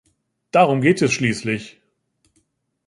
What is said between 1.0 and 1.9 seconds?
es schließlich.